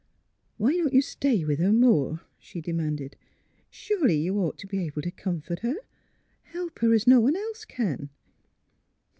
[0.57, 3.15] "Why don't you stay with her more!" she demanded.
[3.69, 5.75] ''Surely you ought to be able to com fort her—
[6.55, 8.09] help her as no one else can."